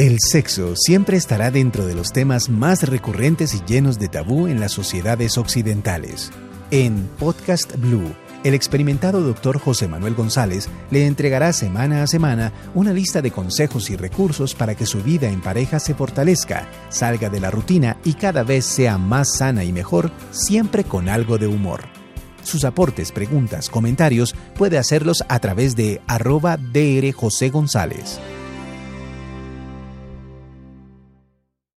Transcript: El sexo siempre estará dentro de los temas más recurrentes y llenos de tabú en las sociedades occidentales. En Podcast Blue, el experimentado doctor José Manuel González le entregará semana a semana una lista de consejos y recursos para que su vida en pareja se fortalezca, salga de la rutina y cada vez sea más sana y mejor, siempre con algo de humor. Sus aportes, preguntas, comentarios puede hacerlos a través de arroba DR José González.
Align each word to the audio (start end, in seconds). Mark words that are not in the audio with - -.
El 0.00 0.16
sexo 0.18 0.76
siempre 0.76 1.18
estará 1.18 1.50
dentro 1.50 1.84
de 1.84 1.94
los 1.94 2.10
temas 2.10 2.48
más 2.48 2.84
recurrentes 2.84 3.52
y 3.52 3.60
llenos 3.66 3.98
de 3.98 4.08
tabú 4.08 4.46
en 4.46 4.58
las 4.58 4.72
sociedades 4.72 5.36
occidentales. 5.36 6.30
En 6.70 7.06
Podcast 7.18 7.76
Blue, 7.76 8.14
el 8.42 8.54
experimentado 8.54 9.20
doctor 9.20 9.58
José 9.58 9.88
Manuel 9.88 10.14
González 10.14 10.70
le 10.90 11.06
entregará 11.06 11.52
semana 11.52 12.02
a 12.02 12.06
semana 12.06 12.50
una 12.74 12.94
lista 12.94 13.20
de 13.20 13.30
consejos 13.30 13.90
y 13.90 13.96
recursos 13.96 14.54
para 14.54 14.74
que 14.74 14.86
su 14.86 15.02
vida 15.02 15.28
en 15.28 15.42
pareja 15.42 15.78
se 15.78 15.94
fortalezca, 15.94 16.66
salga 16.88 17.28
de 17.28 17.40
la 17.40 17.50
rutina 17.50 17.98
y 18.02 18.14
cada 18.14 18.42
vez 18.42 18.64
sea 18.64 18.96
más 18.96 19.36
sana 19.36 19.64
y 19.64 19.72
mejor, 19.74 20.10
siempre 20.30 20.82
con 20.82 21.10
algo 21.10 21.36
de 21.36 21.46
humor. 21.46 21.82
Sus 22.42 22.64
aportes, 22.64 23.12
preguntas, 23.12 23.68
comentarios 23.68 24.34
puede 24.56 24.78
hacerlos 24.78 25.24
a 25.28 25.40
través 25.40 25.76
de 25.76 26.00
arroba 26.06 26.56
DR 26.56 27.12
José 27.12 27.50
González. 27.50 28.18